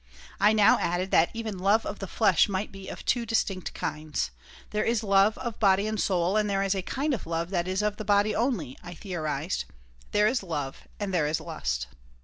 [0.39, 4.31] I now added that even love of the flesh might be of two distinct kinds:
[4.71, 7.67] "There is love of body and soul, and there is a kind of love that
[7.67, 9.65] is of the body only," I theorized.
[10.11, 11.85] "There is love and there is lust."